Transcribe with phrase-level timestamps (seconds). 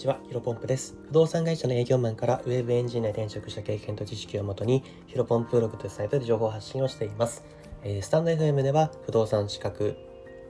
[0.00, 0.96] ちは、ヒロポンプです。
[1.08, 7.44] 不動産会社の営業マンからウェブエンジニア転職した経験と知識をもとに、ヒロポンプブログというサイトで情報発信をしています。
[7.84, 9.98] えー、スタンド FM では、不動産資格、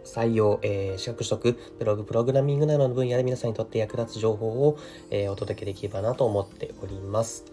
[0.04, 4.78] 採用、えー、資格取得、ブログ、プログラミングなどの分野で皆さんにとって役立つ情報を、
[5.10, 7.44] えー、お届けできればなと思っております。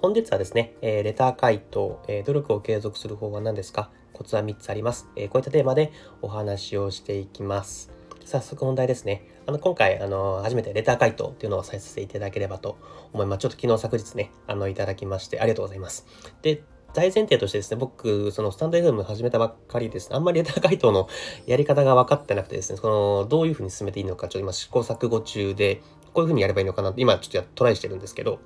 [0.00, 5.08] 本日はですね、えー、レター回答、え努力を継続する方法は何ですかコツは3つあります。
[5.16, 5.90] えこういったテーマで
[6.22, 7.90] お話をしていきます。
[8.24, 9.29] 早速本題ですね。
[9.46, 12.78] あの、今回、あの、初めてレター回答っていうのをさせていただければと
[13.12, 13.38] 思います。
[13.40, 16.06] ちょっと昨日昨日ね、あの、いただきましてありがとうございます。
[16.42, 16.62] で、
[16.92, 21.08] 大前提としてですね、僕、そのスタンド FM 始めたばっかりですね、あんまりレター回答の
[21.46, 28.40] やり方が分かってなくてですね、その、どういうふうに進めていいのか、ちょっと今試行錯誤中で、こういうふうにやればいいのかなって、今ちょっとトライしてるんですけど、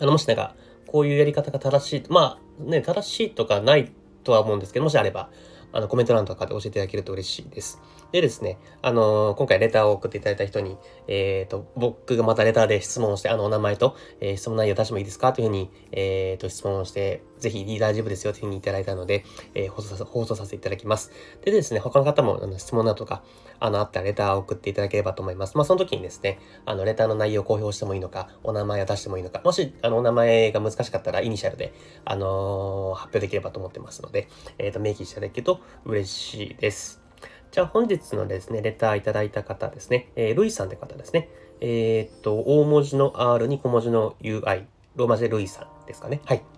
[0.00, 0.54] あの、もしなんか、
[0.86, 3.92] こういうやり方が正しい、まあ、ね、正しいとかない
[4.24, 5.28] とは思うんですけど、もしあれば、
[5.72, 7.80] あの、コメント欄とかで教えていただけると嬉しいです。
[8.12, 21.12] でですね、あのー、今回レターを送っていただいた人に、えっ、ー、と、僕がまたレターで質問をして、あの、お名前と、えー、質問内容出してもいいですかというふうに、えっ、と、質問をして、ぜひリーダージブですよというふうにいただいたので、え放送さ放送させていただきます。
[21.44, 23.22] でですね、他の方もあの質問などとか、
[23.60, 25.56] あの、あったらレターを送っていただければと思います。
[25.56, 31.72] まあ、その時にですね、あの、レターの内容を公表してもいいのか、お名前を出してもいいのか、もし、あの、お名前が難しかったら、イニシャルで、
[32.04, 34.28] あの発表できればと思ってますので、
[34.58, 37.02] えっ、と、明記していただけると嬉しいです。
[37.50, 41.30] じゃあ本日のですね、レターいただいた方ですね、えー、ルイさんって方ですね。
[41.60, 44.64] えー、っと、大文字の R に小文字の UI、
[44.96, 46.20] ローマ字でルイさんですかね。
[46.24, 46.57] はい。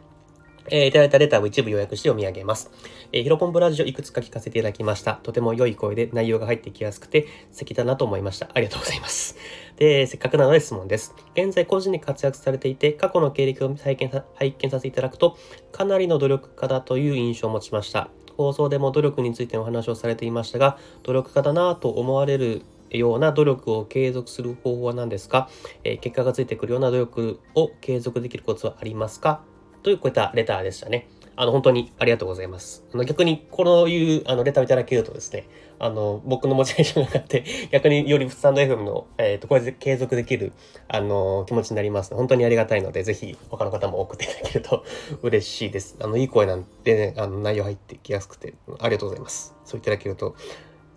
[0.70, 2.70] えー、いただいたレターを一部予約して読み上げます。
[3.12, 5.14] えー、ヒロポンブラジオいくつか聞かせていただきました。
[5.22, 8.48] とても良い声で内容が入ってきやすくて素敵だなと思いました。
[8.54, 9.36] ありがとうございます。
[9.76, 11.14] で、せっかくなので質問です。
[11.34, 15.36] 現在個人で活躍されていて、過去の経歴を拝見拝見させていただくと、
[15.72, 18.08] かなりの努力家だという印象を持ちました。
[18.36, 25.48] 放送でも努力についてお話をされていましたが、努力家だなと思われるような努力を継続する方法は何ですか、
[25.84, 29.42] えー、結果がついてくるような努力を継続できるコツはありますか？
[29.82, 31.08] というこういったレターでしたね。
[31.36, 32.84] あの、本当にありがとうございます。
[32.92, 35.46] あの逆に、こういうあのレターをいただけるとですね、
[35.78, 40.52] あの、僕のモチベーションが上がって、 逆によりスタンド FM の、えっ、ー、と、これで継続できる、
[40.86, 44.84] あの、気持ちになります本当にありがたいので、ぜひ、他の方も送っていただけると
[45.22, 45.96] 嬉しいです。
[46.00, 49.54] あの、いい声なんでね、あの、内容入ってきやすくて、ありがとうございます。
[49.64, 50.34] そういただけると、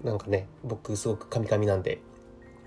[0.03, 1.99] なんかね、僕すごくカミカミなんで、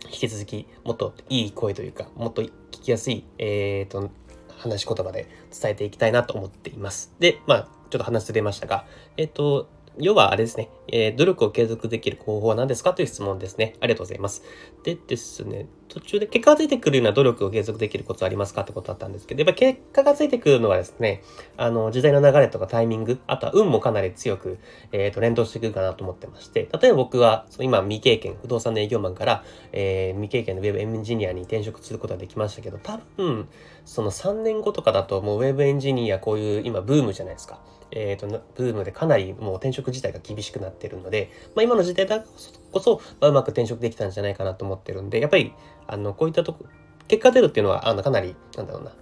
[0.07, 4.09] 引き続き、もっといい声というか、もっと聞きやすい、えっ、ー、と、
[4.57, 7.15] 話し言葉で伝えていきたいなと思っています。
[7.19, 8.85] で、まあ、ちょっと話ずれましたが、
[9.17, 9.69] えっ、と、
[9.99, 13.75] 要はあれですね、えー、努力を継続できる方法は何ですかという質問ですね。
[13.81, 14.43] ありがとうございます。
[14.85, 21.23] でですね、途中で結果がついてくるような努力を継続できるコツはありますかってことだったんですけど、やっぱ結果がついてくるのはですね、
[21.57, 24.59] あの、時代の流れとかタイミング、あとは運もかなり強く、
[24.93, 33.49] えっ、ー、と、連動してくるかなと思ってまして、例えば僕は、今未経験、不動産の営業マンから、えー、未経験のウェブエンジニアに転職することができましたけど、多分、
[33.87, 37.61] その3年後とかだともうウェブエンジニアこういう今ブームじゃないですか。
[37.91, 42.29] え、ー、と、ブームでかなりもう転職自体が厳しくなってるので、まあ、今の時代だから
[42.73, 45.53] こそ、まあ、うまく転職できたんじゃないかなと思ってるんで、やっぱり、
[45.87, 46.65] あの、こういったとこ、
[47.09, 48.93] 結果出るっていうのは、あの、かなり、なんだろうな、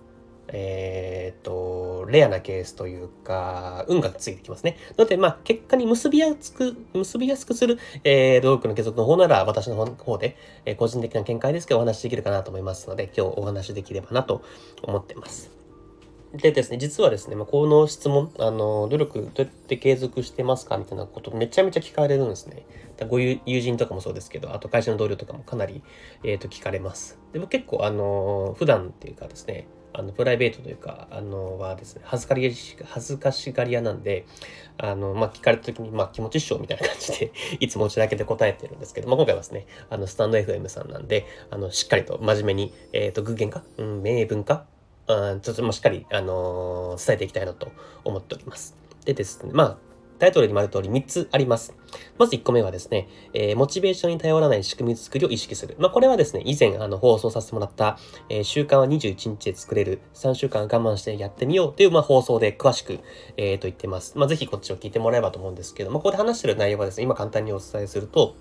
[0.49, 4.77] えっ、ー、と、レアなケースというか、運がついてきますね。
[4.97, 14.43] なので、まあ、結果に結びやすく、結びやすくする、えー、努力の継続の方なら、私の方で、えー、個人的な見解ですけど、お話しできるかなと思いますので、今日お話しできればなと
[14.83, 15.64] 思ってます。
[16.35, 22.67] でですね、実はですね、まあ、この質問、あの、努力どうやって継続してますかみたいなことめちゃめちゃ聞かれるんですね。
[23.09, 25.83] ご友人とかもそうですけど、あと会社の同僚とかもかなり、
[26.25, 27.19] えっ、ー、と、聞かれます。
[27.33, 32.53] でも結構、あの、普段っていうかですね、あの、プライベートというか、あの、はですね、恥ずかり、
[32.85, 34.27] 恥ずかしがり屋なんで、
[34.77, 44.67] あの、まあ、聞かれた時に、まあ、気持ちっしょみたいな感じでいつもうちだけで答えてるんですけど、まあ、今回はですね、あの、スタンド FM さんなんで、あの、しっかりと真面目に、えっ、ー、と、具現化、うん、明文化
[45.07, 47.71] あちょっともしっかり、あのー、伝えていきたいなと
[48.05, 48.77] 思っております。
[49.05, 49.79] でですね、まあ、
[50.19, 51.75] タイトルにもある通り3つあります。
[52.19, 55.77] まず1個目はですね、えー、モチベーションに頼らない仕組み作りを意識する。
[55.79, 57.99] まあ、これはですね、以前あの放送させてもらった、
[58.29, 63.01] えー、習慣は21日で作れる、3週間我慢してやってみようという、まあ、放送で詳しく、
[63.37, 64.17] えー、と言ってます。
[64.17, 68.37] まあ、ぜひこっちを聞いてもらえばと思うんですけど、まあ、ここで話してる内容はですね、今簡単にお伝えすると、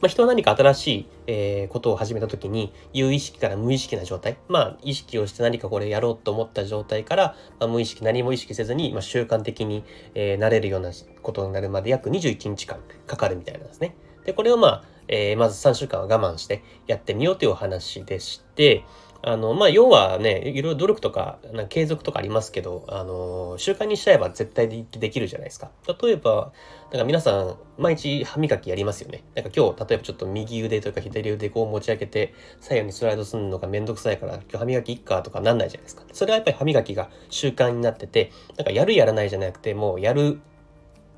[0.00, 10.90] まあ、人は何か新しい、えー、ことを始めた時に、有意識から無意識な状態、まあ、意識をして何かこれやろうと思った状態から、まあ、無意識、何も意識せずに、まあ、習慣的に、えー、なれるような
[11.22, 13.96] ことになるまで約21日間かかるみたいなんですね。
[14.24, 18.84] で、これをまあ、えー、まず3週間は我慢してやってみようというお話でして、
[19.26, 25.70] あの、まあ、要はね、いろいろ努力とか、なか継続とかありますけど、あの、習慣にしちゃえば絶対でできるじゃないですか。
[26.02, 26.52] 例えば、
[26.92, 29.24] なんか皆さん、毎日歯磨きやりますよね。
[29.34, 36.02] なんか今日、例えばちょっと右腕とか左腕こう持ち上げて、左右にスライドするのがめんどくさいから、今日歯磨きいっかとかなんないじゃないですか。
[36.12, 40.40] それはやっぱり歯磨きが習慣になってて、なんかやるやらないじゃなくて、もうやる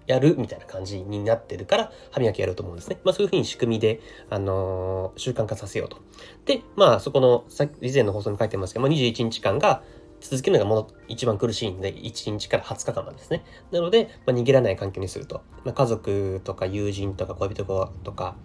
[0.06, 2.98] やるみたいな感じになってるから歯磨きやると思うんですね。
[3.04, 4.00] まあそういうふうに仕組みで、
[4.30, 5.98] あのー、習慣化させようと。
[6.44, 9.82] で、まあそこの、さ以前の放送に書いてますけど、まあ、21日間が
[10.20, 13.44] 続けるのがもの一番苦しいんで、1日から20日間なんですね。
[13.70, 15.42] なので、まあ、逃げられない環境にすると。
[15.64, 18.36] まあ、家族とか友人とか恋人とか、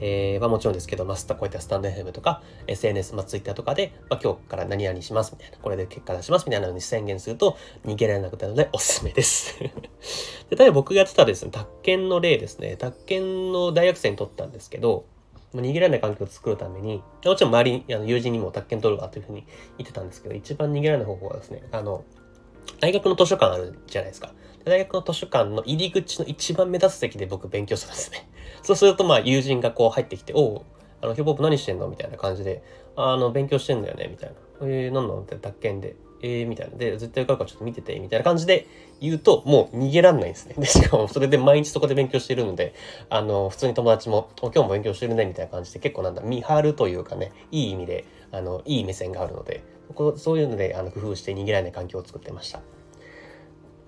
[0.00, 9.58] えー、まあもちろんですけど、まあ、スタこういったスタンド FM とか、SNS、まあ、Twitter とかで、まあ、今日から何々しますみたいな、これで結果出しますみたいなのに宣言すると逃げられなくなるのでおすすめです
[10.50, 10.56] で。
[10.56, 12.76] 例えば僕がやってたですね、宅建の例ですね。
[12.76, 15.04] 宅建の大学生にとったんですけど、
[15.54, 19.46] 逃げられない環境を作るために、もちろん周りに、あの友人にも宅建取るわというふうに
[19.78, 22.04] 言ってたんですけど、一番逃げられない方法はですね、あの、
[22.80, 24.32] 大学の図書館あるじゃないですか。
[24.64, 28.28] 大学の図書館の入り口の一番目立つ席で僕勉強するんですね。
[28.62, 30.62] そうするとまあ友人がこう入ってきて、おう、
[31.02, 31.88] あの、ヒョボップ何してんの？
[31.88, 32.62] みたいな感じで、
[32.96, 34.36] あの、勉強してんだよねみたいな。
[34.62, 35.96] えー、なんなんって宅建で。
[36.26, 36.78] えー、みたいな。
[36.78, 38.66] で、絶対受かるからちょっと見てて、みたいな感じで
[38.98, 40.54] 言うと、もう逃げらんないんですね。
[40.58, 42.72] で、しかもそれで毎日そこで勉強してるので、
[43.10, 49.62] あの、普通に友達も、今日も勉強してるね、みたいな感じで結構なんだ、見張るというかね、いい意味で、あの、いい目線があるので、
[49.94, 52.62] こそういうので、あの、工夫して逃げられない環境を作ってました。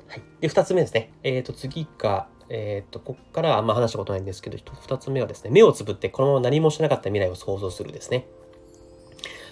[0.08, 0.22] はい。
[0.40, 1.12] で、二つ目ですね。
[1.22, 8.26] え、ー、と、次が、え、ー、と、ここからあんま話したことないんですけど、2つ目はですね、目をつぶってこのまま何もしなかった未来を想像するですね。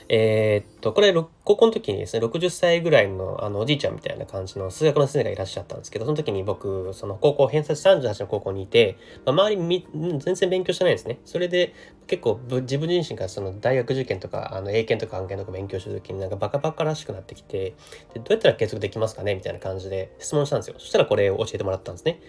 [0.08, 1.12] えー、っと、これ、
[1.44, 8.96] 高校の時にですね、60歳ぐらいの、あの、おじいちゃんみたいな感じの数学の先生がいらっしゃったんですけど、その時に僕、その高校、偏差値38の高校にいて、
[9.26, 11.18] まあ、周りみ、全然勉強してないんですね。
[11.26, 11.74] それで、
[12.06, 17.74] 結構、自分自身がその大学受験とか、あの、英検とか案件とか勉強する時になんかバカバカらしくなってきて、
[18.14, 19.34] でどうやったら継続できますかね？
[19.34, 20.76] みたいな感じで質問したんですよ。
[20.78, 22.20] そしたらこれを教えてもらったんですね。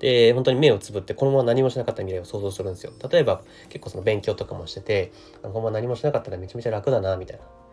[0.00, 2.92] で、本当に目をつぶってこのまま何もしなかった未来を想像するんですよ。
[3.08, 5.12] 例えば、結構その勉強とかもしてて、
[5.42, 7.63] このまま何もしなかったらめちゃめちゃ楽だな、みたいな。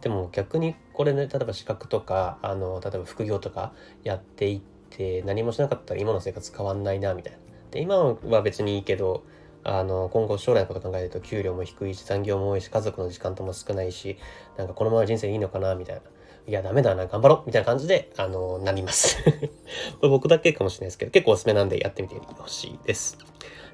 [0.00, 3.72] でも逆にこれね例えば資格とかあの例えば副業とか
[4.04, 4.60] やっていっ
[4.90, 7.38] て何もしなかったら今の生活変わんないなみたいな。
[7.70, 9.24] で今は別にいいけど
[9.64, 14.16] あの今後将来のこと考えると給料も低いし残業も多いし家族の時間とも少ないし
[14.56, 16.02] なんかこのまま人生いいのかなみたいな。
[16.48, 19.18] いや、ダメだな、頑張ろうみたいな感じで、あの、なります
[20.00, 23.18] 僕だけかもしれないですけど、結構おすすめなんでやってみてほしいです。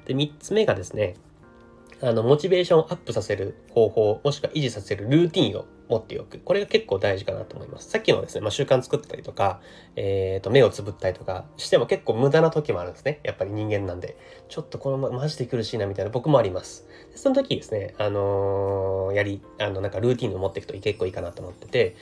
[0.05, 1.13] で、3つ目がですね、
[2.03, 6.37] あの、モチベーションをアップさせる方法、もしくは維持させるルーティンを持っておく。
[6.39, 7.89] これが結構大事かなと思います。
[7.89, 9.61] さっきのですね、まあ、習慣作ったりとか、
[9.95, 13.21] えっ、ー、と、目をつぶったりとかしても結構無駄な時もあるんですね。
[13.23, 14.17] やっぱり人間なんで。
[14.49, 16.85] ちょっとこのま、マジで苦しいなみたいな僕もあります。
[17.15, 21.95] その時ですね、あのー、やり、あの、なんかルーティンを持っていくと結構いいかなと思ってて、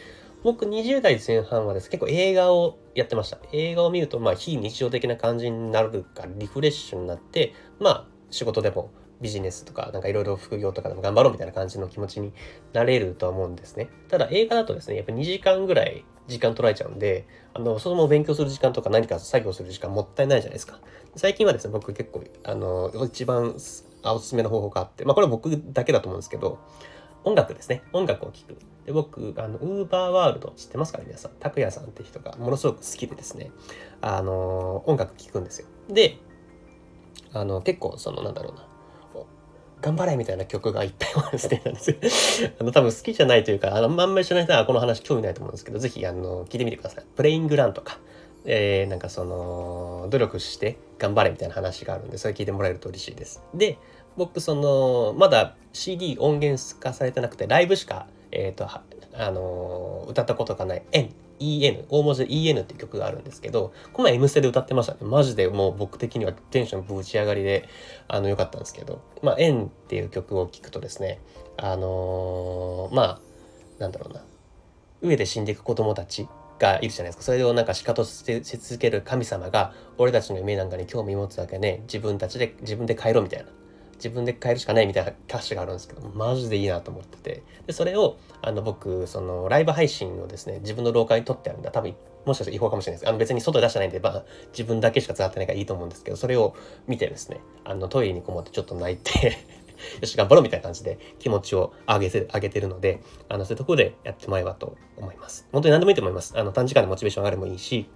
[0.44, 3.38] 僕20代前半はです結構映画をやってました。
[3.51, 8.89] 映画を見ると、まあ、非日常的な感じになるか、リフレッシュになって、まあ、仕事でも
[9.21, 12.33] ビジネスとか、なんかいろいろ副業とかでも頑張ろうみたいな感じの気持ちに
[12.73, 13.89] なれるとは思うんですね。
[14.09, 20.79] ただ映画だとですね、やっぱ2時間ぐらい時間取られちゃうんで、あの、そのまま勉強する時間とか何か作業する時間もったいないじゃないですか。
[21.15, 23.85] 最近はですね、僕結構、あの、一番おす
[24.27, 26.59] すめの方法があって、まあこれは僕だけだと思うんですけど、
[27.24, 27.83] 音楽ですね。
[27.94, 28.57] 音楽を聴く。
[28.85, 31.31] で、僕、あの、ウーバーワールド知ってますかね皆さん。
[31.39, 33.51] 拓也さんって人がものすごく好きでですね、
[34.01, 35.67] あの、音楽聴くんですよ。
[35.88, 36.17] で、
[37.33, 38.71] あの、結構、その、なんだろうな。
[39.81, 42.50] 頑張れみたいな曲がいっぱいあるステーなんですよ。
[42.59, 47.05] あの、多分好きじゃないというか、あの、あんまり知らない人はこの話興味ないと思うんですけど、ぜひ、あの、聞いてみてください。
[47.15, 48.00] プレイングランとか、
[48.45, 53.41] えー、なんかその、努力して頑張れみたいな話があるんで、それ聞いてもらえると嬉しいです。
[53.53, 53.77] で、
[54.17, 58.67] 僕、その、まだ CD 音源化されてなくて、ライブしか、えっ、ー、と、
[59.13, 65.00] あの歌ったことがない、円 EN、大文字で EN っていう曲があるんですけど、この前 M ステで歌ってましたね。
[65.01, 67.68] マジでもう僕的にはテンションぶち上がりで、
[68.08, 71.20] あの、良かったんですけど、まあ、円っていう曲を聴くとですね、
[71.58, 73.20] あのー、まあ、
[73.80, 74.24] なんだろうな、
[75.01, 76.27] 上で死んでいく子供たち
[76.60, 77.24] がいるじゃないですか。
[77.24, 83.50] それをなんか仕方し続ける神様が、俺たちの夢なんかに興味持つだけね、自分たちで、自分で帰ろうみたいな。
[84.01, 87.43] 自分で変えるしかないみたいな歌詞があるんですけど、マジでいいなと思ってて。
[87.67, 91.70] で、それを、あの、僕、その、ライブ配信をですね、自分の廊下に撮ってあるんだ。
[91.70, 93.10] 多分、もしかしたら違法かもしれないです。
[93.10, 96.55] あの、別に外出してないんで、まあ、自分だけしか使ってないからいいと思うんですけど、それを
[96.88, 99.38] 見てですね、あの、トイレにこもってちょっと泣いて
[100.01, 105.48] よし、頑張ろうみたいな感じで気持ちを上げて、上げてるので、あの、そういうところでやってもらえばと思います。
[105.51, 106.34] 本当に何でもいいと思います。
[106.38, 107.88] あの、短時間でモチベーション上がれもいいし、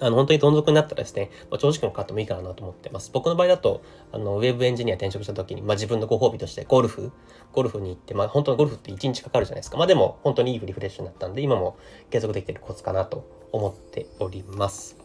[0.00, 3.10] あの、本当にどん底になったらですね、まあ、長時間かかってもいいかなと思ってます。
[3.12, 7.12] 僕の場合だと、あの、ウェブエンジニア転職した時に、まあ、自分のご褒美としてゴルフ、
[7.52, 9.78] ゴルフに行って、まあ、本当にゴルフって1日かかるじゃないですか。
[9.78, 11.76] まあ、でも、本当にいいリフレッシュになったんで、今も
[12.10, 14.98] 継続できてるコツかなと思っております。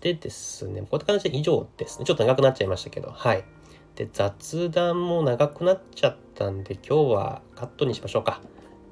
[0.00, 2.04] でですね、こういった感じで以上ですね。
[2.04, 3.44] ちょっと長くなっちゃいましたけど、はい。
[3.96, 8.40] で、雑談も長くなっちゃったんで、今日はカットにしましょうか。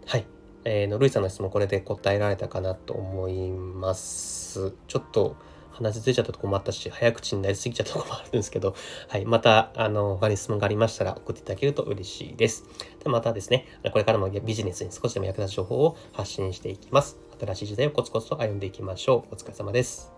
[0.06, 0.24] はい。
[0.64, 4.72] えー、のルイさんの質問これで答えられたかなと思います。
[4.88, 5.36] ちょっと
[5.74, 8.74] 話ついちゃったとこもあったし、早口になりすぎちゃったとこもあるんですけど、
[9.08, 9.24] はい。
[9.24, 12.64] また、あの、他に質問がありましたら送っていただけると嬉しいです。
[13.02, 17.18] でまたですね、これからもビジネスに少しでも役立つ情報を発信していきます。
[17.40, 19.34] 新しい時代をコツコツと歩んでいきましょう。
[19.34, 20.13] お疲れ様です。